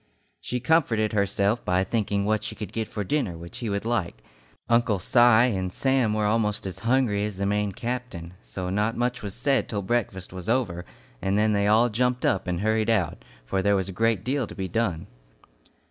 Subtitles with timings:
[0.39, 4.23] She comforted herself by thinking what she could get for dinner which he would like.
[4.67, 9.21] Uncle Si and Sam were almost as hungry as the Maine captain, so not much
[9.21, 10.85] was said till breakfast was over,
[11.21, 14.55] and then they all jumped up and hurried out, for there was a deal to
[14.55, 15.05] be done.